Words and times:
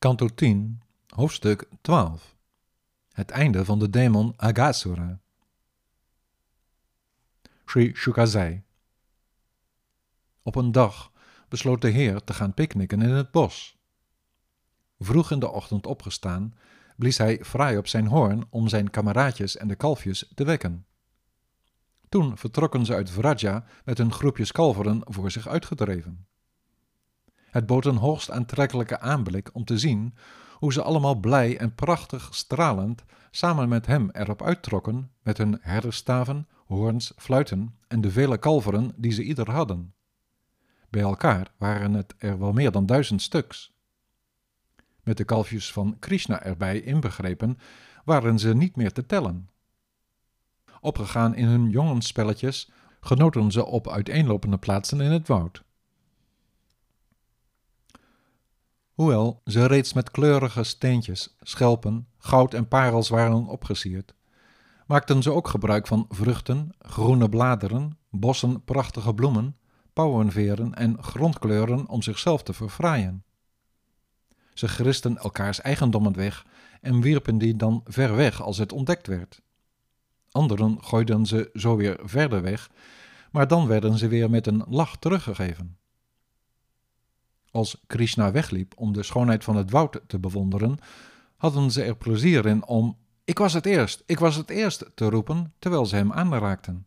Kanto 0.00 0.28
10, 0.28 0.82
hoofdstuk 1.08 1.68
12. 1.80 2.36
Het 3.12 3.30
einde 3.30 3.64
van 3.64 3.78
de 3.78 3.90
demon 3.90 4.32
Agasura. 4.36 5.20
Sri 7.66 7.94
Shukazai. 7.94 8.62
Op 10.42 10.54
een 10.54 10.72
dag 10.72 11.12
besloot 11.48 11.80
de 11.80 11.88
heer 11.88 12.24
te 12.24 12.34
gaan 12.34 12.54
picknicken 12.54 13.02
in 13.02 13.08
het 13.08 13.30
bos. 13.30 13.78
Vroeg 14.98 15.30
in 15.30 15.38
de 15.38 15.50
ochtend 15.50 15.86
opgestaan, 15.86 16.54
blies 16.96 17.18
hij 17.18 17.44
fraai 17.44 17.76
op 17.76 17.86
zijn 17.86 18.06
hoorn 18.06 18.46
om 18.50 18.68
zijn 18.68 18.90
kameraadjes 18.90 19.56
en 19.56 19.68
de 19.68 19.76
kalfjes 19.76 20.32
te 20.34 20.44
wekken. 20.44 20.86
Toen 22.08 22.38
vertrokken 22.38 22.84
ze 22.84 22.94
uit 22.94 23.10
Vraja 23.10 23.64
met 23.84 23.98
hun 23.98 24.12
groepjes 24.12 24.52
kalveren 24.52 25.00
voor 25.04 25.30
zich 25.30 25.48
uitgedreven. 25.48 26.29
Het 27.50 27.66
bood 27.66 27.84
een 27.84 27.96
hoogst 27.96 28.30
aantrekkelijke 28.30 29.00
aanblik 29.00 29.50
om 29.52 29.64
te 29.64 29.78
zien 29.78 30.14
hoe 30.54 30.72
ze 30.72 30.82
allemaal 30.82 31.14
blij 31.14 31.58
en 31.58 31.74
prachtig 31.74 32.34
stralend 32.34 33.04
samen 33.30 33.68
met 33.68 33.86
hem 33.86 34.10
erop 34.10 34.42
uittrokken 34.42 35.10
met 35.22 35.38
hun 35.38 35.58
herderstaven, 35.60 36.48
hoorns, 36.66 37.12
fluiten 37.16 37.78
en 37.88 38.00
de 38.00 38.10
vele 38.10 38.38
kalveren 38.38 38.92
die 38.96 39.12
ze 39.12 39.22
ieder 39.22 39.50
hadden. 39.50 39.94
Bij 40.90 41.02
elkaar 41.02 41.52
waren 41.56 41.92
het 41.92 42.14
er 42.18 42.38
wel 42.38 42.52
meer 42.52 42.70
dan 42.70 42.86
duizend 42.86 43.22
stuks. 43.22 43.72
Met 45.02 45.16
de 45.16 45.24
kalfjes 45.24 45.72
van 45.72 45.96
Krishna 45.98 46.42
erbij 46.42 46.80
inbegrepen, 46.80 47.58
waren 48.04 48.38
ze 48.38 48.54
niet 48.54 48.76
meer 48.76 48.92
te 48.92 49.06
tellen. 49.06 49.50
Opgegaan 50.80 51.34
in 51.34 51.46
hun 51.46 51.70
jongensspelletjes, 51.70 52.70
genoten 53.00 53.52
ze 53.52 53.64
op 53.64 53.88
uiteenlopende 53.88 54.58
plaatsen 54.58 55.00
in 55.00 55.10
het 55.10 55.28
woud. 55.28 55.62
Hoewel 59.00 59.40
ze 59.44 59.66
reeds 59.66 59.92
met 59.92 60.10
kleurige 60.10 60.64
steentjes, 60.64 61.36
schelpen, 61.40 62.08
goud 62.18 62.54
en 62.54 62.68
parels 62.68 63.08
waren 63.08 63.46
opgesierd, 63.46 64.14
maakten 64.86 65.22
ze 65.22 65.32
ook 65.32 65.48
gebruik 65.48 65.86
van 65.86 66.06
vruchten, 66.08 66.70
groene 66.78 67.28
bladeren, 67.28 67.98
bossen 68.10 68.64
prachtige 68.64 69.14
bloemen, 69.14 69.56
pauwenveren 69.92 70.74
en 70.74 71.02
grondkleuren 71.02 71.88
om 71.88 72.02
zichzelf 72.02 72.42
te 72.42 72.52
verfraaien. 72.52 73.24
Ze 74.54 74.68
geristen 74.68 75.18
elkaars 75.18 75.60
eigendommen 75.60 76.16
weg 76.16 76.46
en 76.80 77.00
wierpen 77.00 77.38
die 77.38 77.56
dan 77.56 77.80
ver 77.84 78.16
weg 78.16 78.42
als 78.42 78.58
het 78.58 78.72
ontdekt 78.72 79.06
werd. 79.06 79.42
Anderen 80.30 80.84
gooiden 80.84 81.26
ze 81.26 81.50
zo 81.54 81.76
weer 81.76 81.98
verder 82.02 82.42
weg, 82.42 82.70
maar 83.30 83.48
dan 83.48 83.66
werden 83.66 83.98
ze 83.98 84.08
weer 84.08 84.30
met 84.30 84.46
een 84.46 84.64
lach 84.68 84.96
teruggegeven. 84.96 85.79
Als 87.50 87.82
Krishna 87.86 88.32
wegliep 88.32 88.72
om 88.76 88.92
de 88.92 89.02
schoonheid 89.02 89.44
van 89.44 89.56
het 89.56 89.70
woud 89.70 90.00
te 90.06 90.18
bewonderen, 90.18 90.78
hadden 91.36 91.70
ze 91.70 91.82
er 91.82 91.96
plezier 91.96 92.46
in 92.46 92.66
om 92.66 92.96
ik 93.24 93.38
was 93.38 93.52
het 93.52 93.66
eerst, 93.66 94.02
ik 94.06 94.18
was 94.18 94.36
het 94.36 94.50
eerst 94.50 94.90
te 94.94 95.08
roepen 95.08 95.52
terwijl 95.58 95.86
ze 95.86 95.96
hem 95.96 96.12
aanraakten. 96.12 96.86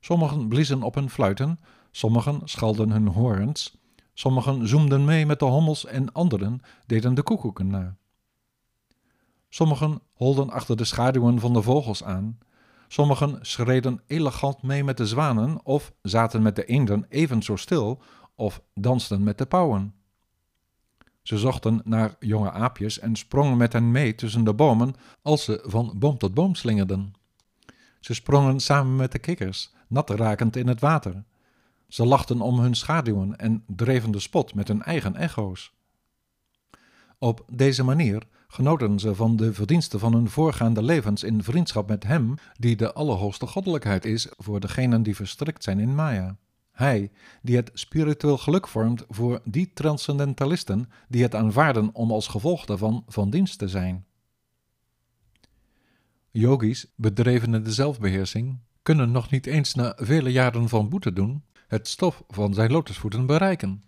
Sommigen 0.00 0.48
bliezen 0.48 0.82
op 0.82 0.94
hun 0.94 1.10
fluiten, 1.10 1.58
sommigen 1.90 2.40
schalden 2.44 2.90
hun 2.90 3.06
hoorns, 3.06 3.78
sommigen 4.14 4.68
zoemden 4.68 5.04
mee 5.04 5.26
met 5.26 5.38
de 5.38 5.44
hommels 5.44 5.86
en 5.86 6.12
anderen 6.12 6.60
deden 6.86 7.14
de 7.14 7.22
koekoeken 7.22 7.66
na. 7.66 7.96
Sommigen 9.48 10.00
holden 10.12 10.50
achter 10.50 10.76
de 10.76 10.84
schaduwen 10.84 11.40
van 11.40 11.52
de 11.52 11.62
vogels 11.62 12.04
aan, 12.04 12.38
sommigen 12.88 13.38
schreden 13.40 14.00
elegant 14.06 14.62
mee 14.62 14.84
met 14.84 14.96
de 14.96 15.06
zwanen 15.06 15.64
of 15.64 15.92
zaten 16.02 16.42
met 16.42 16.56
de 16.56 16.64
eenden 16.64 17.06
even 17.08 17.42
zo 17.42 17.56
stil 17.56 18.02
of 18.34 18.62
dansten 18.74 19.22
met 19.22 19.38
de 19.38 19.46
pauwen. 19.46 19.94
Ze 21.22 21.38
zochten 21.38 21.80
naar 21.84 22.16
jonge 22.20 22.50
aapjes 22.50 22.98
en 22.98 23.16
sprongen 23.16 23.56
met 23.56 23.72
hen 23.72 23.90
mee 23.90 24.14
tussen 24.14 24.44
de 24.44 24.54
bomen 24.54 24.94
als 25.22 25.44
ze 25.44 25.62
van 25.66 25.92
boom 25.96 26.18
tot 26.18 26.34
boom 26.34 26.54
slingerden. 26.54 27.14
Ze 28.00 28.14
sprongen 28.14 28.60
samen 28.60 28.96
met 28.96 29.12
de 29.12 29.18
kikkers, 29.18 29.72
nat 29.88 30.10
rakend 30.10 30.56
in 30.56 30.68
het 30.68 30.80
water. 30.80 31.24
Ze 31.88 32.06
lachten 32.06 32.40
om 32.40 32.58
hun 32.58 32.74
schaduwen 32.74 33.38
en 33.38 33.64
dreven 33.66 34.10
de 34.10 34.20
spot 34.20 34.54
met 34.54 34.68
hun 34.68 34.82
eigen 34.82 35.16
echo's. 35.16 35.72
Op 37.18 37.44
deze 37.52 37.84
manier 37.84 38.22
genoten 38.48 38.98
ze 38.98 39.14
van 39.14 39.36
de 39.36 39.52
verdiensten 39.52 39.98
van 39.98 40.14
hun 40.14 40.28
voorgaande 40.28 40.82
levens 40.82 41.22
in 41.22 41.42
vriendschap 41.42 41.88
met 41.88 42.04
Hem, 42.04 42.34
die 42.58 42.76
de 42.76 42.92
allerhoogste 42.92 43.46
goddelijkheid 43.46 44.04
is 44.04 44.28
voor 44.36 44.60
degenen 44.60 45.02
die 45.02 45.16
verstrikt 45.16 45.64
zijn 45.64 45.78
in 45.78 45.94
Maya. 45.94 46.36
Hij, 46.82 47.10
die 47.42 47.56
het 47.56 47.70
spiritueel 47.74 48.38
geluk 48.38 48.68
vormt 48.68 49.04
voor 49.08 49.40
die 49.44 49.70
transcendentalisten 49.74 50.90
die 51.08 51.22
het 51.22 51.34
aanvaarden 51.34 51.94
om 51.94 52.10
als 52.10 52.28
gevolg 52.28 52.64
daarvan 52.64 53.04
van 53.08 53.30
dienst 53.30 53.58
te 53.58 53.68
zijn. 53.68 54.04
Yogis, 56.30 56.92
bedreven 56.96 57.54
in 57.54 57.62
de 57.62 57.72
zelfbeheersing, 57.72 58.58
kunnen 58.82 59.10
nog 59.10 59.30
niet 59.30 59.46
eens 59.46 59.74
na 59.74 59.92
vele 59.96 60.32
jaren 60.32 60.68
van 60.68 60.88
boete 60.88 61.12
doen 61.12 61.42
het 61.72 61.88
stof 61.88 62.22
van 62.28 62.54
zijn 62.54 62.72
lotusvoeten 62.72 63.26
bereiken. 63.26 63.82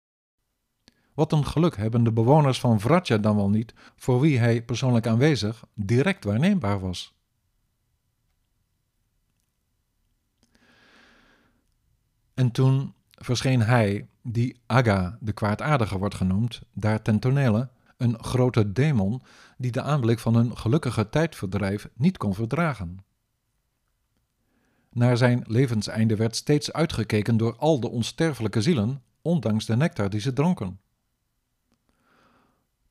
Wat 1.15 1.33
een 1.33 1.47
geluk 1.47 1.77
hebben 1.77 2.05
de 2.05 2.13
bewoners 2.13 2.61
van 2.61 2.81
Vraja 2.81 3.19
dan 3.19 3.37
wel 3.37 3.51
niet, 3.51 3.75
voor 3.97 4.21
wie 4.21 4.39
hij 4.39 4.63
persoonlijk 4.63 5.07
aanwezig 5.07 5.65
direct 5.75 6.25
waarneembaar 6.25 6.81
was. 6.81 7.14
En 12.35 12.51
toen 12.51 12.95
verscheen 13.11 13.63
hij, 13.63 14.09
die 14.23 14.57
Aga, 14.67 15.19
de 15.21 15.33
kwaadaardige 15.33 15.99
wordt 15.99 16.15
genoemd, 16.15 16.63
daar 16.73 17.03
ten 17.03 17.19
tonele, 17.19 17.69
een 17.97 18.25
grote 18.25 18.73
demon 18.73 19.23
die 19.59 19.73
de 19.73 19.83
aanblik 19.83 20.19
van 20.19 20.35
een 20.35 20.57
gelukkige 20.57 21.09
tijdverdrijf 21.09 21.89
niet 21.95 22.17
kon 22.17 22.35
verdragen. 22.35 22.99
Naar 24.91 25.17
zijn 25.17 25.45
levenseinde 25.47 26.17
werd 26.17 26.37
steeds 26.37 26.73
uitgekeken 26.73 27.37
door 27.37 27.57
al 27.57 27.81
de 27.81 27.89
onsterfelijke 27.89 28.63
zielen, 28.63 29.03
ondanks 29.23 29.67
de 29.67 29.77
nectar 29.77 30.11
die 30.11 30.21
ze 30.21 30.33
dronken. 30.33 30.81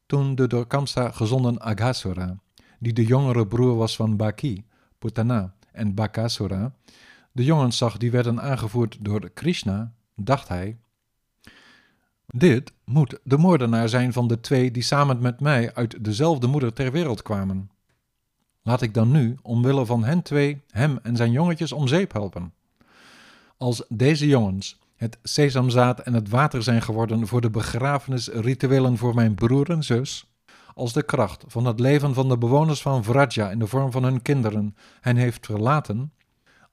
Toen 0.05 0.35
de 0.35 0.47
door 0.47 0.67
Kamsa 0.67 1.11
gezonden 1.11 1.61
Aghasura, 1.61 2.37
die 2.79 2.93
de 2.93 3.05
jongere 3.05 3.47
broer 3.47 3.75
was 3.75 3.95
van 3.95 4.17
Baki, 4.17 4.65
Putana 4.99 5.53
en 5.71 5.93
Bakasura, 5.93 6.73
de 7.33 7.44
jongens 7.44 7.77
zag 7.77 7.97
die 7.97 8.11
werden 8.11 8.41
aangevoerd 8.41 8.97
door 9.01 9.29
Krishna, 9.29 9.94
dacht 10.16 10.47
hij: 10.47 10.77
Dit 12.25 12.73
moet 12.85 13.19
de 13.23 13.38
moordenaar 13.38 13.89
zijn 13.89 14.13
van 14.13 14.27
de 14.27 14.39
twee 14.39 14.71
die 14.71 14.83
samen 14.83 15.21
met 15.21 15.39
mij 15.39 15.73
uit 15.73 16.03
dezelfde 16.03 16.47
moeder 16.47 16.73
ter 16.73 16.91
wereld 16.91 17.21
kwamen. 17.21 17.71
Laat 18.61 18.81
ik 18.81 18.94
dan 18.94 19.11
nu, 19.11 19.38
omwille 19.41 19.85
van 19.85 20.03
hen 20.03 20.21
twee, 20.21 20.61
hem 20.69 20.99
en 21.03 21.16
zijn 21.16 21.31
jongetjes 21.31 21.71
om 21.71 21.88
zeep 21.88 22.13
helpen. 22.13 22.53
Als 23.57 23.85
deze 23.89 24.27
jongens 24.27 24.79
het 24.95 25.17
sesamzaad 25.23 26.00
en 26.00 26.13
het 26.13 26.29
water 26.29 26.63
zijn 26.63 26.81
geworden 26.81 27.27
voor 27.27 27.41
de 27.41 27.50
begrafenisrituelen 27.50 28.97
voor 28.97 29.15
mijn 29.15 29.35
broer 29.35 29.69
en 29.69 29.83
zus, 29.83 30.33
als 30.73 30.94
de 30.94 31.03
kracht 31.03 31.44
van 31.47 31.65
het 31.65 31.79
leven 31.79 32.13
van 32.13 32.29
de 32.29 32.38
bewoners 32.38 32.81
van 32.81 33.03
Vraja 33.03 33.50
in 33.50 33.59
de 33.59 33.67
vorm 33.67 33.91
van 33.91 34.03
hun 34.03 34.21
kinderen 34.21 34.75
hen 35.01 35.15
heeft 35.15 35.45
verlaten, 35.45 36.11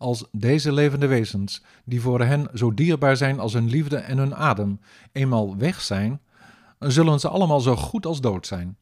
als 0.01 0.25
deze 0.33 0.73
levende 0.73 1.07
wezens, 1.07 1.63
die 1.85 2.01
voor 2.01 2.21
hen 2.21 2.49
zo 2.55 2.75
dierbaar 2.75 3.17
zijn 3.17 3.41
als 3.41 3.53
hun 3.53 3.69
liefde 3.69 3.97
en 3.97 4.19
hun 4.19 4.35
adem, 4.35 4.81
eenmaal 5.13 5.57
weg 5.57 5.81
zijn, 5.81 6.21
zullen 6.79 7.21
ze 7.21 7.29
allemaal 7.29 7.61
zo 7.61 7.77
goed 7.77 8.07
als 8.07 8.21
dood 8.21 8.47
zijn. 8.47 8.77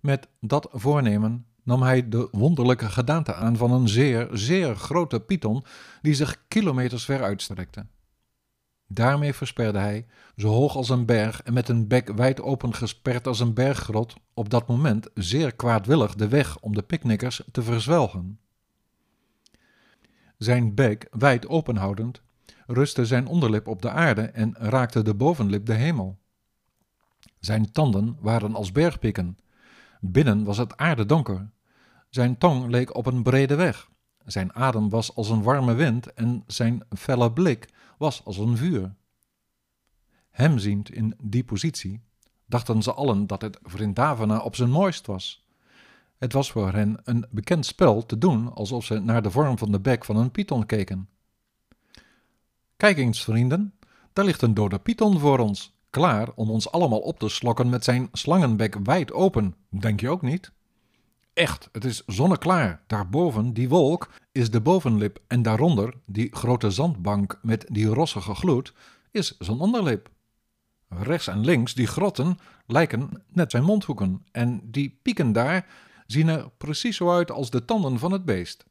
Met 0.00 0.28
dat 0.40 0.68
voornemen 0.72 1.46
nam 1.62 1.82
hij 1.82 2.08
de 2.08 2.28
wonderlijke 2.32 2.88
gedaante 2.88 3.34
aan 3.34 3.56
van 3.56 3.72
een 3.72 3.88
zeer, 3.88 4.28
zeer 4.32 4.76
grote 4.76 5.20
python 5.20 5.64
die 6.02 6.14
zich 6.14 6.44
kilometers 6.48 7.04
ver 7.04 7.22
uitstrekte. 7.22 7.86
Daarmee 8.86 9.32
versperde 9.32 9.78
hij, 9.78 10.06
zo 10.36 10.48
hoog 10.48 10.76
als 10.76 10.88
een 10.88 11.06
berg 11.06 11.42
en 11.42 11.52
met 11.52 11.68
een 11.68 11.86
bek 11.86 12.08
wijd 12.08 12.40
open 12.40 12.74
gesperd 12.74 13.26
als 13.26 13.40
een 13.40 13.54
berggrot, 13.54 14.14
op 14.34 14.50
dat 14.50 14.68
moment 14.68 15.08
zeer 15.14 15.54
kwaadwillig 15.54 16.14
de 16.14 16.28
weg 16.28 16.58
om 16.60 16.74
de 16.74 16.82
picknickers 16.82 17.42
te 17.52 17.62
verzwelgen. 17.62 18.38
Zijn 20.38 20.74
bek 20.74 21.06
wijd 21.10 21.48
openhoudend, 21.48 22.22
rustte 22.66 23.06
zijn 23.06 23.26
onderlip 23.26 23.66
op 23.66 23.82
de 23.82 23.90
aarde 23.90 24.22
en 24.22 24.54
raakte 24.54 25.02
de 25.02 25.14
bovenlip 25.14 25.66
de 25.66 25.74
hemel. 25.74 26.18
Zijn 27.40 27.72
tanden 27.72 28.16
waren 28.20 28.54
als 28.54 28.72
bergpikken. 28.72 29.38
Binnen 30.00 30.44
was 30.44 30.58
het 30.58 30.76
aardedonker. 30.76 31.50
Zijn 32.10 32.38
tong 32.38 32.70
leek 32.70 32.94
op 32.94 33.06
een 33.06 33.22
brede 33.22 33.54
weg. 33.54 33.90
Zijn 34.24 34.54
adem 34.54 34.88
was 34.88 35.14
als 35.14 35.28
een 35.28 35.42
warme 35.42 35.74
wind 35.74 36.12
en 36.14 36.44
zijn 36.46 36.82
felle 36.96 37.32
blik 37.32 37.68
was 37.98 38.24
als 38.24 38.36
een 38.36 38.56
vuur. 38.56 38.94
Hem 40.30 40.58
ziend 40.58 40.90
in 40.90 41.14
die 41.22 41.44
positie, 41.44 42.02
dachten 42.46 42.82
ze 42.82 42.92
allen 42.92 43.26
dat 43.26 43.42
het 43.42 43.58
Vrindavana 43.62 44.38
op 44.38 44.56
zijn 44.56 44.70
mooist 44.70 45.06
was. 45.06 45.46
Het 46.18 46.32
was 46.32 46.50
voor 46.50 46.72
hen 46.72 47.00
een 47.04 47.26
bekend 47.30 47.66
spel 47.66 48.06
te 48.06 48.18
doen 48.18 48.54
alsof 48.54 48.84
ze 48.84 48.98
naar 48.98 49.22
de 49.22 49.30
vorm 49.30 49.58
van 49.58 49.72
de 49.72 49.80
bek 49.80 50.04
van 50.04 50.16
een 50.16 50.30
python 50.30 50.66
keken. 50.66 51.08
Kijk 52.76 52.98
eens, 52.98 53.24
vrienden, 53.24 53.74
daar 54.12 54.24
ligt 54.24 54.42
een 54.42 54.54
dode 54.54 54.78
python 54.78 55.18
voor 55.18 55.38
ons, 55.38 55.76
klaar 55.90 56.28
om 56.34 56.50
ons 56.50 56.70
allemaal 56.70 56.98
op 56.98 57.18
te 57.18 57.28
slokken 57.28 57.68
met 57.68 57.84
zijn 57.84 58.08
slangenbek 58.12 58.76
wijd 58.82 59.12
open, 59.12 59.54
denk 59.68 60.00
je 60.00 60.10
ook 60.10 60.22
niet? 60.22 60.52
Echt, 61.32 61.68
het 61.72 61.84
is 61.84 62.02
zonneklaar. 62.06 62.82
Daarboven, 62.86 63.52
die 63.52 63.68
wolk, 63.68 64.10
is 64.32 64.50
de 64.50 64.60
bovenlip 64.60 65.18
en 65.26 65.42
daaronder, 65.42 65.94
die 66.06 66.36
grote 66.36 66.70
zandbank 66.70 67.38
met 67.42 67.66
die 67.68 67.86
rossige 67.86 68.34
gloed, 68.34 68.74
is 69.10 69.36
zijn 69.38 69.58
onderlip. 69.58 70.10
Rechts 70.88 71.26
en 71.26 71.44
links, 71.44 71.74
die 71.74 71.86
grotten, 71.86 72.38
lijken 72.66 73.22
net 73.28 73.50
zijn 73.50 73.64
mondhoeken 73.64 74.22
en 74.32 74.60
die 74.64 74.98
pieken 75.02 75.32
daar 75.32 75.66
zien 76.10 76.28
er 76.28 76.50
precies 76.58 76.96
zo 76.96 77.12
uit 77.12 77.30
als 77.30 77.50
de 77.50 77.64
tanden 77.64 77.98
van 77.98 78.12
het 78.12 78.24
beest. 78.24 78.64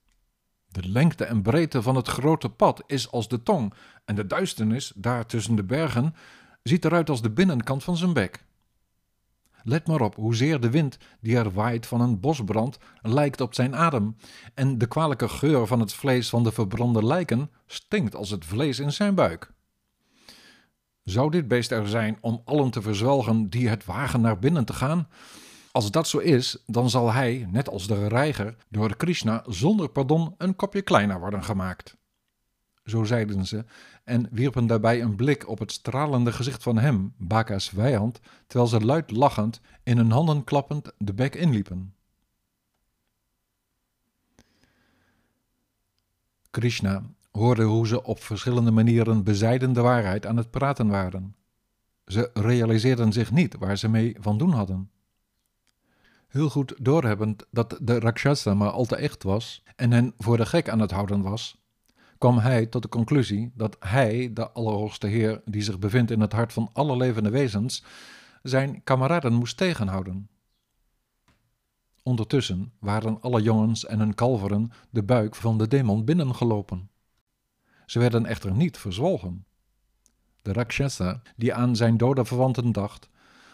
De 0.68 0.89
lengte 0.89 1.24
en 1.24 1.42
breedte 1.42 1.81
van 1.81 1.95
het 1.95 2.07
grote 2.07 2.50
pad 2.50 2.84
is 2.88 3.12
als 3.12 3.28
de 3.28 3.44
tong 3.44 3.74
en 4.06 4.16
de 4.16 4.28
duisternis 4.28 4.92
daar 4.95 5.25
tussen 5.25 5.56
de 5.56 5.63
bergen 5.63 6.16
ziet 6.63 6.86
eruit 6.86 7.10
als 7.10 7.22
de 7.22 7.31
binnenkant 7.31 7.84
van 7.84 7.98
zijn 7.98 8.13
bek. 8.13 8.45
Let 9.63 9.88
maar 9.88 10.01
op 10.01 10.16
hoezeer 10.16 10.60
de 10.60 10.69
wind 10.69 10.98
die 11.22 11.38
er 11.38 11.51
waait 11.51 11.86
van 11.86 12.01
een 12.01 12.19
bosbrand 12.19 12.78
lijkt 13.01 13.42
op 13.42 13.54
zijn 13.54 13.75
adem, 13.75 14.16
en 14.54 14.78
de 14.78 14.88
kwalijke 14.88 15.30
geur 15.30 15.68
van 15.68 15.80
het 15.80 15.94
vlees 15.94 16.30
van 16.30 16.44
de 16.44 16.51
verbrande 16.51 17.06
lijken 17.06 17.51
stinkt 17.66 18.16
als 18.16 18.30
het 18.30 18.45
vlees 18.45 18.80
in 18.80 18.92
zijn 18.92 19.16
buik. 19.16 19.51
Zou 21.04 21.31
dit 21.31 21.48
beest 21.48 21.72
er 21.72 21.88
zijn 21.88 22.18
om 22.22 22.42
allen 22.45 22.72
te 22.72 22.81
verzwelgen 22.81 23.50
die 23.50 23.69
het 23.69 23.86
wagen 23.86 24.22
naar 24.22 24.39
binnen 24.39 24.66
te 24.66 24.74
gaan? 24.74 25.07
Als 25.77 25.91
dat 25.91 26.07
zo 26.07 26.18
is, 26.18 26.63
dan 26.65 26.89
zal 26.89 27.12
hij, 27.12 27.47
net 27.51 27.69
als 27.69 27.88
de 27.88 28.07
reiger, 28.07 28.56
door 28.69 28.95
Krishna 28.95 29.44
zonder 29.47 29.89
pardon 29.89 30.35
een 30.38 30.56
kopje 30.56 30.81
kleiner 30.81 31.19
worden 31.19 31.44
gemaakt. 31.44 31.97
Zo 32.83 33.03
zeiden 33.03 33.45
ze 33.45 33.65
en 34.03 34.27
wierpen 34.31 34.68
daarbij 34.68 35.01
een 35.01 35.15
blik 35.15 35.47
op 35.47 35.59
het 35.59 35.71
stralende 35.71 36.31
gezicht 36.31 36.63
van 36.63 36.77
hem, 36.77 37.13
Baka's 37.18 37.69
vijand, 37.69 38.19
terwijl 38.47 38.69
ze 38.69 38.81
luid 38.81 39.12
lachend, 39.12 39.62
in 39.83 39.97
hun 39.97 40.12
handen 40.12 40.44
klappend, 40.44 40.91
de 40.97 41.13
bek 41.13 41.35
inliepen. 41.35 41.94
Krishna 46.50 47.03
hoorde 47.31 47.63
hoe 47.63 47.88
ze 47.88 48.03
op 48.03 48.24
verschillende 48.24 48.71
manieren 48.71 49.24
bezijden 49.24 49.74
de 49.74 49.81
waarheid 49.81 50.25
aan 50.25 50.38
het 50.38 50.51
praten 50.51 50.88
waren. 50.88 51.35
Ze 52.06 52.29
realiseerden 52.33 53.13
zich 53.13 53.31
niet 53.31 53.57
waar 53.57 53.77
ze 53.77 53.89
mee 53.89 54.15
van 54.19 54.38
doen 54.38 54.51
hadden. 54.51 54.89
Heel 56.27 56.50
goed 56.50 56.74
doorhebbend 56.79 57.45
dat 57.51 57.77
de 57.81 58.00
Rakshasa 58.00 58.53
maar 58.53 58.69
al 58.69 58.85
te 58.85 58.95
echt 58.95 59.24
was 59.24 59.63
en 59.75 59.91
hen 59.91 60.13
voor 60.18 60.38
de 60.38 60.45
gek 60.45 60.69
aan 60.69 60.79
het 60.79 60.91
houden 60.91 61.21
was, 61.21 61.57
kwam 62.18 62.38
hij 62.38 62.65
tot 62.65 62.81
de 62.81 62.89
conclusie 62.89 63.51
dat 63.56 63.75
hij, 63.79 64.33
de 64.33 64.51
Allerhoogste 64.51 65.07
Heer 65.07 65.41
die 65.45 65.62
zich 65.62 65.79
bevindt 65.79 66.12
in 66.12 66.21
het 66.21 66.31
hart 66.31 66.53
van 66.53 66.69
alle 66.74 66.97
levende 66.97 67.29
wezens, 67.29 67.83
zijn 68.44 68.83
kameraden 68.83 69.33
moest 69.33 69.57
tegenhouden. 69.57 70.29
Ondertussen 72.03 72.74
waren 72.79 73.21
alle 73.21 73.41
jongens 73.41 73.85
en 73.85 74.00
hun 74.00 74.13
kalveren 74.13 74.71
de 74.89 75.03
buik 75.03 75.35
van 75.35 75.57
de 75.57 75.68
demon 75.68 76.06
binnengelopen. 76.06 76.89
Ze 77.85 78.00
werden 78.00 78.25
echter 78.25 78.51
niet 78.51 78.77
verzwolgen. 78.77 79.45
De 80.41 80.53
Rakshasa, 80.53 81.21
die 81.35 81.53
aan 81.53 81.75
zijn 81.75 81.97
dode 81.97 82.25
verwanten 82.25 82.71
dacht, 82.71 83.09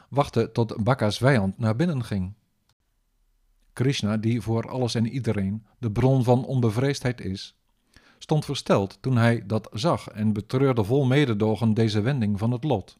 wachtte 0.09 0.51
tot 0.51 0.83
Bakka's 0.83 1.17
vijand 1.17 1.57
naar 1.57 1.75
binnen 1.75 2.03
ging. 2.03 2.33
Krishna, 3.73 4.17
die 4.17 4.41
voor 4.41 4.69
alles 4.69 4.95
en 4.95 5.07
iedereen 5.07 5.65
de 5.77 5.91
bron 5.91 6.23
van 6.23 6.45
onbevreesdheid 6.45 7.21
is, 7.21 7.55
stond 8.17 8.45
versteld 8.45 8.97
toen 9.01 9.17
hij 9.17 9.45
dat 9.45 9.69
zag 9.71 10.07
en 10.07 10.33
betreurde 10.33 10.83
vol 10.83 11.05
mededogen 11.05 11.73
deze 11.73 12.01
wending 12.01 12.39
van 12.39 12.51
het 12.51 12.63
lot. 12.63 12.97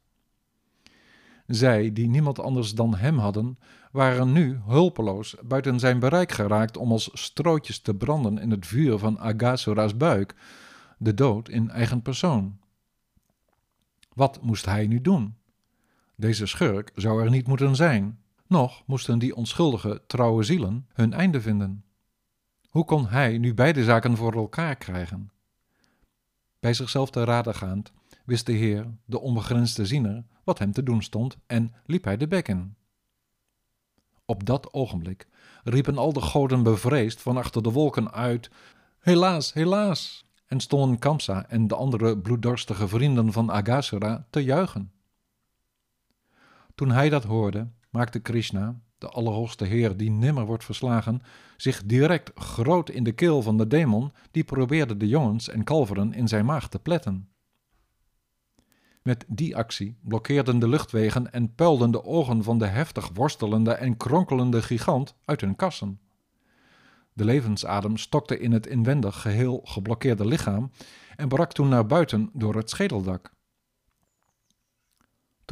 Zij, 1.48 1.94
die 1.94 2.08
niemand 2.08 2.40
anders 2.40 2.74
dan 2.74 2.96
hem 2.96 3.18
hadden, 3.18 3.58
waren 3.92 4.32
nu 4.32 4.60
hulpeloos 4.66 5.36
buiten 5.44 5.80
zijn 5.80 6.00
bereik 6.00 6.32
geraakt 6.32 6.78
om 6.78 6.92
als 6.92 7.10
strootjes 7.14 7.80
te 7.80 7.96
branden 7.96 8.38
in 8.38 8.52
het 8.52 8.66
vuur 8.68 8.98
van 8.98 9.20
Agasura's 9.20 9.98
buik, 9.98 10.36
de 10.98 11.14
dood 11.14 11.50
in 11.50 11.70
eigen 11.70 12.02
persoon. 12.02 12.58
Wat 14.14 14.42
moest 14.42 14.66
hij 14.66 14.88
nu 14.88 15.02
doen? 15.02 15.36
Deze 16.16 16.46
schurk 16.46 16.92
zou 16.96 17.24
er 17.24 17.30
niet 17.30 17.48
moeten 17.48 17.76
zijn, 17.76 18.23
nog 18.54 18.84
moesten 18.86 19.20
die 19.20 19.36
onschuldige, 19.36 20.02
trouwe 20.08 20.44
zielen 20.44 20.88
hun 20.94 21.14
einde 21.14 21.42
vinden. 21.42 21.84
Hoe 22.70 22.86
kon 22.86 23.08
hij 23.08 23.38
nu 23.38 23.54
beide 23.54 23.84
zaken 23.84 24.18
voor 24.18 24.34
elkaar 24.34 24.76
krijgen? 24.76 25.32
Bij 26.60 26.74
zichzelf 26.74 27.10
te 27.10 27.24
raden 27.24 27.56
gaand, 27.56 27.92
wist 28.26 28.46
de 28.46 28.52
Heer, 28.52 28.88
de 29.06 29.20
onbegrensde 29.20 29.86
ziener, 29.86 30.24
wat 30.44 30.60
hem 30.60 30.72
te 30.72 30.84
doen 30.84 31.02
stond 31.02 31.38
en 31.46 31.74
liep 31.86 32.04
hij 32.04 32.18
de 32.18 32.28
bek 32.28 32.48
in. 32.48 32.76
Op 34.26 34.46
dat 34.46 34.74
ogenblik 34.74 35.28
riepen 35.64 35.98
al 35.98 36.14
de 36.14 36.22
goden 36.22 36.64
bevreesd 36.64 37.22
van 37.22 37.38
achter 37.38 37.64
de 37.64 37.72
wolken 37.72 38.12
uit: 38.12 38.50
Helaas, 39.00 39.54
helaas! 39.54 40.26
En 40.46 40.60
stonden 40.60 41.00
Kamsa 41.00 41.50
en 41.50 41.68
de 41.68 41.76
andere 41.76 42.18
bloeddorstige 42.18 42.88
vrienden 42.88 43.32
van 43.32 43.52
Agasura 43.52 44.26
te 44.30 44.44
juichen. 44.44 44.92
Toen 46.76 46.92
hij 46.92 47.10
dat 47.10 47.24
hoorde, 47.24 47.68
maakte 47.94 48.20
Krishna, 48.20 48.80
de 48.98 49.10
Allerhoogste 49.10 49.66
Heer 49.66 49.98
die 49.98 50.12
nimmer 50.12 50.46
wordt 50.46 50.64
verslagen, 50.64 51.22
zich 51.58 51.84
direct 51.86 52.32
groot 52.36 52.90
in 52.90 53.04
de 53.04 53.12
keel 53.12 53.42
van 53.42 53.58
de 53.58 53.68
demon 53.68 54.12
die 54.32 54.44
probeerde 54.44 54.98
de 54.98 55.08
jongens 55.08 55.50
en 55.50 55.64
kalveren 55.64 56.14
in 56.14 56.28
zijn 56.28 56.46
maag 56.46 56.70
te 56.70 56.80
pletten. 56.80 57.30
Met 59.02 59.26
die 59.28 59.56
actie 59.56 59.98
blokkeerden 60.02 60.60
de 60.60 60.68
luchtwegen 60.68 61.32
en 61.32 61.56
puilden 61.56 61.92
de 61.92 62.04
ogen 62.04 62.44
van 62.44 62.58
de 62.58 62.66
heftig 62.66 63.10
worstelende 63.14 63.72
en 63.72 63.98
kronkelende 63.98 64.62
gigant 64.62 65.16
uit 65.26 65.42
hun 65.42 65.56
kassen. 65.56 66.00
De 67.14 67.26
levensadem 67.26 67.98
stokte 67.98 68.40
in 68.40 68.52
het 68.52 68.68
inwendig 68.68 69.22
geheel 69.22 69.62
geblokkeerde 69.64 70.26
lichaam 70.26 70.72
en 71.16 71.28
brak 71.28 71.54
toen 71.54 71.70
naar 71.70 71.86
buiten 71.86 72.30
door 72.34 72.56
het 72.56 72.70
schedeldak. 72.70 73.33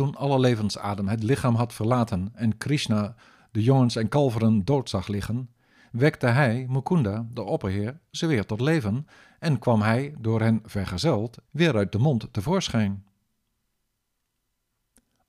Toen 0.01 0.15
alle 0.15 0.39
levensadem 0.39 1.07
het 1.07 1.23
lichaam 1.23 1.55
had 1.55 1.73
verlaten 1.73 2.31
en 2.33 2.57
Krishna 2.57 3.15
de 3.51 3.63
jongens 3.63 3.95
en 3.95 4.09
kalveren 4.09 4.65
dood 4.65 4.89
zag 4.89 5.07
liggen, 5.07 5.49
wekte 5.91 6.27
hij, 6.27 6.65
Mukunda, 6.69 7.27
de 7.33 7.43
opperheer, 7.43 7.99
ze 8.11 8.25
weer 8.25 8.45
tot 8.45 8.61
leven 8.61 9.07
en 9.39 9.59
kwam 9.59 9.81
hij, 9.81 10.15
door 10.19 10.41
hen 10.41 10.61
vergezeld, 10.65 11.37
weer 11.51 11.75
uit 11.75 11.91
de 11.91 11.97
mond 11.97 12.27
tevoorschijn. 12.31 13.05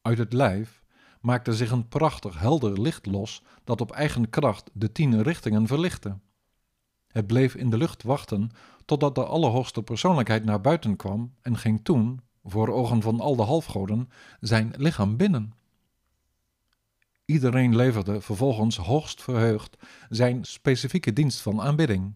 Uit 0.03 0.19
het 0.19 0.33
lijf 0.33 0.83
maakte 1.21 1.55
zich 1.55 1.71
een 1.71 1.89
prachtig 1.89 2.39
helder 2.39 2.81
licht 2.81 3.07
los 3.07 3.43
dat 3.65 3.81
op 3.81 3.91
eigen 3.91 4.31
kracht 4.31 4.71
de 4.73 4.93
tien 4.93 5.23
richtingen 5.23 5.67
verlichtte. 5.67 6.19
Het 7.09 7.27
bleef 7.27 7.55
in 7.55 7.71
de 7.71 7.77
lucht 7.77 8.03
wachten 8.03 8.51
totdat 8.85 9.15
de 9.15 9.25
Allerhoogste 9.25 9.83
Persoonlijkheid 9.83 10.45
naar 10.45 10.61
buiten 10.61 10.97
kwam 10.97 11.35
en 11.43 11.57
ging 11.57 11.85
toen, 11.85 12.21
voor 12.45 12.69
ogen 12.69 13.03
van 13.03 13.21
al 13.21 13.37
de 13.37 13.43
halfgoden, 13.43 14.09
zijn 14.41 14.73
lichaam 14.77 15.17
binnen. 15.17 15.55
Iedereen 17.25 17.77
leverde 17.77 18.21
vervolgens 18.21 18.77
hoogst 18.77 19.23
verheugd 19.23 19.77
zijn 20.09 20.45
specifieke 20.45 21.13
dienst 21.13 21.41
van 21.41 21.61
aanbidding. 21.61 22.15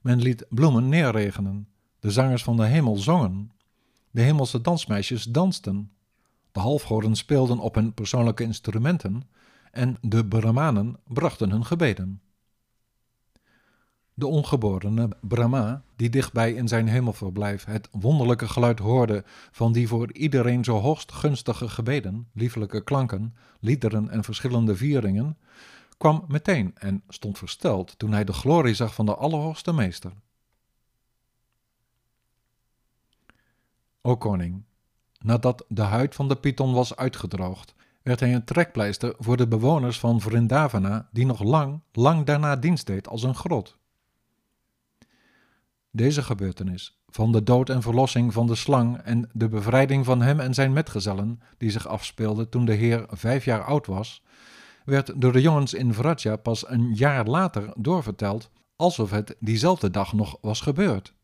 Men 0.00 0.22
liet 0.22 0.46
bloemen 0.48 0.88
neerregenen, 0.88 1.68
de 1.98 2.10
zangers 2.10 2.42
van 2.42 2.56
de 2.56 2.66
hemel 2.66 2.96
zongen, 2.96 3.52
de 4.10 4.20
hemelse 4.20 4.60
dansmeisjes 4.60 5.24
dansten, 5.24 5.92
de 6.52 6.60
halfgoden 6.60 7.16
speelden 7.16 7.58
op 7.58 7.74
hun 7.74 7.94
persoonlijke 7.94 8.42
instrumenten 8.42 9.22
en 9.70 9.96
de 10.00 10.26
Brahmanen 10.26 10.96
brachten 11.06 11.50
hun 11.50 11.64
gebeden. 11.64 12.20
De 14.20 14.26
ongeborene 14.26 15.08
Brahma, 15.20 15.82
die 15.96 16.10
dichtbij 16.10 16.52
in 16.52 16.68
zijn 16.68 16.88
hemelverblijf 16.88 17.64
het 17.64 17.88
wonderlijke 17.90 18.48
geluid 18.48 18.78
hoorde 18.78 19.24
van 19.50 19.72
die 19.72 19.88
voor 19.88 20.12
iedereen 20.12 20.64
zo 20.64 20.78
hoogst 20.78 21.12
gunstige 21.12 21.68
gebeden, 21.68 22.28
liefelijke 22.32 22.84
klanken, 22.84 23.34
liederen 23.60 24.10
en 24.10 24.24
verschillende 24.24 24.76
vieringen, 24.76 25.38
kwam 25.98 26.24
meteen 26.28 26.72
en 26.74 27.02
stond 27.08 27.38
versteld 27.38 27.98
toen 27.98 28.12
hij 28.12 28.24
de 28.24 28.32
glorie 28.32 28.74
zag 28.74 28.94
van 28.94 29.06
de 29.06 29.14
Allerhoogste 29.14 29.72
Meester. 29.72 30.12
O 34.02 34.16
koning, 34.16 34.62
nadat 35.18 35.64
de 35.68 35.82
huid 35.82 36.14
van 36.14 36.28
de 36.28 36.36
python 36.36 36.72
was 36.72 36.96
uitgedroogd, 36.96 37.74
werd 38.02 38.20
hij 38.20 38.34
een 38.34 38.44
trekpleister 38.44 39.14
voor 39.18 39.36
de 39.36 39.48
bewoners 39.48 39.98
van 39.98 40.20
Vrindavana, 40.20 41.08
die 41.12 41.26
nog 41.26 41.42
lang, 41.42 41.80
lang 41.92 42.26
daarna 42.26 42.56
dienst 42.56 42.86
deed 42.86 43.08
als 43.08 43.22
een 43.22 43.34
grot. 43.34 43.78
Deze 45.90 46.22
gebeurtenis, 46.22 47.00
van 47.08 47.32
de 47.32 47.42
dood 47.42 47.68
en 47.68 47.82
verlossing 47.82 48.32
van 48.32 48.46
de 48.46 48.54
slang 48.54 48.98
en 48.98 49.30
de 49.32 49.48
bevrijding 49.48 50.04
van 50.04 50.22
hem 50.22 50.40
en 50.40 50.54
zijn 50.54 50.72
metgezellen, 50.72 51.40
die 51.58 51.70
zich 51.70 51.86
afspeelde 51.86 52.48
toen 52.48 52.64
de 52.64 52.72
Heer 52.74 53.06
vijf 53.08 53.44
jaar 53.44 53.64
oud 53.64 53.86
was, 53.86 54.22
werd 54.84 55.20
door 55.20 55.32
de 55.32 55.40
jongens 55.40 55.74
in 55.74 55.94
Vraja 55.94 56.36
pas 56.36 56.68
een 56.68 56.94
jaar 56.94 57.26
later 57.26 57.72
doorverteld, 57.76 58.50
alsof 58.76 59.10
het 59.10 59.36
diezelfde 59.38 59.90
dag 59.90 60.12
nog 60.12 60.38
was 60.40 60.60
gebeurd. 60.60 61.14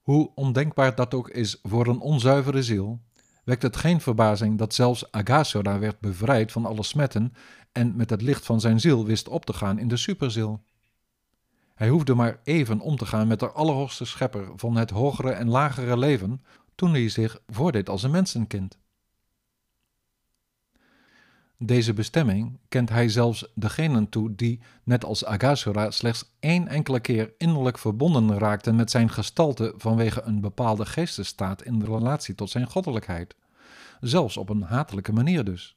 Hoe 0.00 0.30
ondenkbaar 0.34 0.94
dat 0.94 1.14
ook 1.14 1.28
is 1.30 1.58
voor 1.62 1.86
een 1.86 2.00
onzuivere 2.00 2.62
ziel, 2.62 3.00
wekt 3.44 3.62
het 3.62 3.76
geen 3.76 4.00
verbazing 4.00 4.58
dat 4.58 4.74
zelfs 4.74 5.10
Agasora 5.12 5.78
werd 5.78 6.00
bevrijd 6.00 6.52
van 6.52 6.66
alle 6.66 6.82
smetten 6.82 7.32
en 7.72 7.96
met 7.96 8.10
het 8.10 8.22
licht 8.22 8.46
van 8.46 8.60
zijn 8.60 8.80
ziel 8.80 9.04
wist 9.04 9.28
op 9.28 9.44
te 9.44 9.52
gaan 9.52 9.78
in 9.78 9.88
de 9.88 9.96
superziel. 9.96 10.62
Hij 11.82 11.90
hoefde 11.90 12.14
maar 12.14 12.40
even 12.44 12.80
om 12.80 12.96
te 12.96 13.06
gaan 13.06 13.26
met 13.26 13.40
de 13.40 13.50
allerhoogste 13.50 14.04
schepper 14.04 14.48
van 14.56 14.76
het 14.76 14.90
hogere 14.90 15.30
en 15.30 15.48
lagere 15.48 15.98
leven 15.98 16.44
toen 16.74 16.90
hij 16.90 17.08
zich 17.08 17.40
voordeed 17.46 17.88
als 17.88 18.02
een 18.02 18.10
mensenkind. 18.10 18.78
Deze 21.58 21.92
bestemming 21.92 22.58
kent 22.68 22.88
hij 22.88 23.08
zelfs 23.08 23.52
degenen 23.54 24.08
toe 24.08 24.34
die, 24.34 24.60
net 24.84 25.04
als 25.04 25.24
Agasura, 25.24 25.90
slechts 25.90 26.34
één 26.40 26.68
enkele 26.68 27.00
keer 27.00 27.34
innerlijk 27.38 27.78
verbonden 27.78 28.38
raakten 28.38 28.76
met 28.76 28.90
zijn 28.90 29.10
gestalte 29.10 29.74
vanwege 29.76 30.22
een 30.22 30.40
bepaalde 30.40 30.86
geestesstaat 30.86 31.62
in 31.62 31.84
relatie 31.84 32.34
tot 32.34 32.50
zijn 32.50 32.66
goddelijkheid, 32.66 33.36
zelfs 34.00 34.36
op 34.36 34.48
een 34.48 34.62
hatelijke 34.62 35.12
manier 35.12 35.44
dus. 35.44 35.76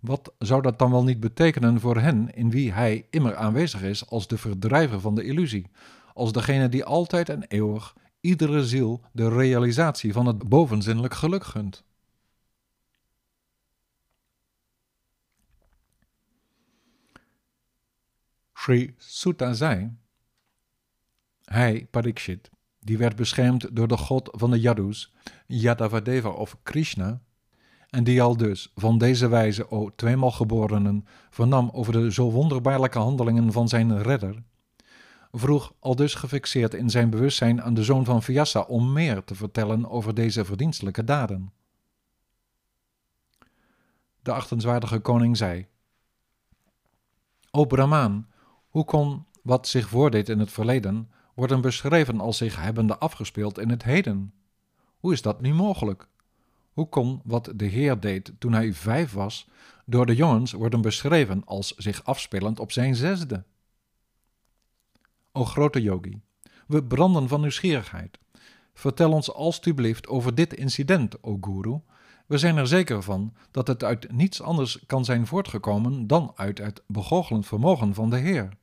Wat 0.00 0.32
zou 0.38 0.62
dat 0.62 0.78
dan 0.78 0.90
wel 0.90 1.04
niet 1.04 1.20
betekenen 1.20 1.80
voor 1.80 1.96
hen 1.96 2.34
in 2.34 2.50
wie 2.50 2.72
hij 2.72 3.06
immer 3.10 3.36
aanwezig 3.36 3.82
is 3.82 4.06
als 4.06 4.26
de 4.26 4.38
verdrijver 4.38 5.00
van 5.00 5.14
de 5.14 5.24
illusie, 5.24 5.70
als 6.14 6.32
degene 6.32 6.68
die 6.68 6.84
altijd 6.84 7.28
en 7.28 7.44
eeuwig 7.48 7.96
iedere 8.20 8.66
ziel 8.66 9.04
de 9.12 9.28
realisatie 9.28 10.12
van 10.12 10.26
het 10.26 10.48
bovenzinnelijk 10.48 11.14
geluk 11.14 11.44
gunt? 11.44 11.84
Sri 18.52 18.94
Sutta 18.96 19.52
zei, 19.52 19.96
hij, 21.44 21.86
Parikshit, 21.90 22.50
die 22.78 22.98
werd 22.98 23.16
beschermd 23.16 23.76
door 23.76 23.88
de 23.88 23.96
god 23.96 24.28
van 24.32 24.50
de 24.50 24.60
Yadus, 24.60 25.12
Yadavadeva 25.46 26.28
of 26.28 26.56
Krishna, 26.62 27.22
en 27.90 28.04
die 28.04 28.22
al 28.22 28.36
dus 28.36 28.72
van 28.74 28.98
deze 28.98 29.28
wijze, 29.28 29.70
o 29.70 29.94
tweemaal 29.94 30.30
geborenen, 30.30 31.06
vernam 31.30 31.70
over 31.72 31.92
de 31.92 32.12
zo 32.12 32.30
wonderbaarlijke 32.30 32.98
handelingen 32.98 33.52
van 33.52 33.68
zijn 33.68 34.02
redder, 34.02 34.42
vroeg 35.32 35.74
al 35.78 35.96
dus 35.96 36.14
gefixeerd 36.14 36.74
in 36.74 36.90
zijn 36.90 37.10
bewustzijn 37.10 37.62
aan 37.62 37.74
de 37.74 37.84
zoon 37.84 38.04
van 38.04 38.22
Vyasa 38.22 38.60
om 38.60 38.92
meer 38.92 39.24
te 39.24 39.34
vertellen 39.34 39.90
over 39.90 40.14
deze 40.14 40.44
verdienstelijke 40.44 41.04
daden. 41.04 41.52
De 44.22 44.32
achtenswaardige 44.32 44.98
koning 44.98 45.36
zei, 45.36 45.66
O 47.50 47.64
Brahmaan, 47.66 48.28
hoe 48.68 48.84
kon 48.84 49.26
wat 49.42 49.68
zich 49.68 49.88
voordeed 49.88 50.28
in 50.28 50.38
het 50.38 50.52
verleden 50.52 51.10
worden 51.34 51.60
beschreven 51.60 52.20
als 52.20 52.36
zich 52.36 52.56
hebbende 52.56 52.98
afgespeeld 52.98 53.58
in 53.58 53.70
het 53.70 53.82
heden? 53.82 54.34
Hoe 54.96 55.12
is 55.12 55.22
dat 55.22 55.40
nu 55.40 55.54
mogelijk? 55.54 56.08
Hoe 56.80 56.88
kon 56.88 57.20
wat 57.24 57.52
de 57.54 57.64
Heer 57.64 58.00
deed 58.00 58.32
toen 58.38 58.52
hij 58.52 58.72
vijf 58.72 59.12
was, 59.12 59.48
door 59.84 60.06
de 60.06 60.14
jongens 60.14 60.52
worden 60.52 60.80
beschreven 60.80 61.44
als 61.44 61.74
zich 61.76 62.04
afspelend 62.04 62.60
op 62.60 62.72
zijn 62.72 62.94
zesde? 62.94 63.44
O 65.32 65.44
grote 65.44 65.82
yogi, 65.82 66.20
we 66.66 66.84
branden 66.84 67.28
van 67.28 67.40
nieuwsgierigheid. 67.40 68.18
Vertel 68.74 69.12
ons 69.12 69.32
alstublieft 69.32 70.06
over 70.08 70.34
dit 70.34 70.54
incident, 70.54 71.22
o 71.22 71.38
guru. 71.40 71.80
We 72.26 72.38
zijn 72.38 72.56
er 72.56 72.66
zeker 72.66 73.02
van 73.02 73.34
dat 73.50 73.66
het 73.66 73.84
uit 73.84 74.12
niets 74.12 74.42
anders 74.42 74.86
kan 74.86 75.04
zijn 75.04 75.26
voortgekomen 75.26 76.06
dan 76.06 76.32
uit 76.34 76.58
het 76.58 76.82
begoochelend 76.86 77.46
vermogen 77.46 77.94
van 77.94 78.10
de 78.10 78.18
Heer. 78.18 78.56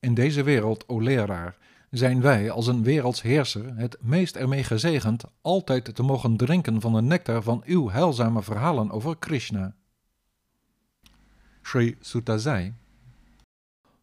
In 0.00 0.14
deze 0.14 0.42
wereld, 0.42 0.88
o 0.88 1.00
leraar, 1.00 1.56
zijn 1.98 2.20
wij 2.20 2.50
als 2.50 2.66
een 2.66 2.82
wereldsheerser 2.82 3.76
het 3.76 3.96
meest 4.00 4.36
ermee 4.36 4.64
gezegend 4.64 5.24
altijd 5.40 5.94
te 5.94 6.02
mogen 6.02 6.36
drinken 6.36 6.80
van 6.80 6.92
de 6.92 7.02
nectar 7.02 7.42
van 7.42 7.62
uw 7.64 7.90
heilzame 7.90 8.42
verhalen 8.42 8.90
over 8.90 9.16
Krishna. 9.16 9.74
Sri 11.62 11.96
Sutta 12.00 12.36
zei, 12.36 12.74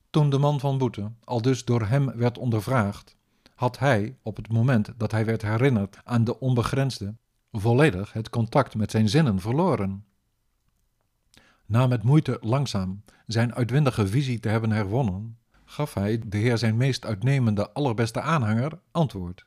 toen 0.09 0.29
de 0.29 0.37
man 0.37 0.59
van 0.59 0.77
boete 0.77 1.11
al 1.23 1.41
dus 1.41 1.65
door 1.65 1.81
hem 1.81 2.11
werd 2.15 2.37
ondervraagd, 2.37 3.15
had 3.55 3.79
hij, 3.79 4.15
op 4.21 4.35
het 4.35 4.51
moment 4.51 4.93
dat 4.97 5.11
hij 5.11 5.25
werd 5.25 5.41
herinnerd 5.41 5.97
aan 6.03 6.23
de 6.23 6.39
onbegrensde, 6.39 7.15
volledig 7.51 8.13
het 8.13 8.29
contact 8.29 8.75
met 8.75 8.91
zijn 8.91 9.09
zinnen 9.09 9.39
verloren. 9.39 10.05
Na 11.65 11.87
met 11.87 12.03
moeite 12.03 12.37
langzaam 12.41 13.03
zijn 13.27 13.55
uitwendige 13.55 14.07
visie 14.07 14.39
te 14.39 14.49
hebben 14.49 14.71
herwonnen, 14.71 15.37
gaf 15.71 15.93
hij, 15.93 16.21
de 16.25 16.37
Heer 16.37 16.57
zijn 16.57 16.77
meest 16.77 17.05
uitnemende, 17.05 17.71
allerbeste 17.71 18.21
aanhanger, 18.21 18.79
antwoord. 18.91 19.45